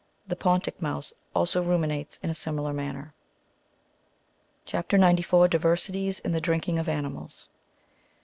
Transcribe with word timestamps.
The 0.27 0.35
Pontic 0.35 0.81
mouse 0.81 1.11
^^ 1.13 1.15
also 1.35 1.61
ruminates 1.61 2.17
in 2.23 2.31
a 2.31 2.33
similar 2.33 2.73
manner. 2.73 3.13
CHAP. 4.65 4.93
94. 4.93 5.47
DIYEESITIES 5.49 6.21
IN 6.21 6.31
THE 6.31 6.41
DKINKING 6.41 6.79
OF 6.79 6.89
ANIMALS. 6.89 7.49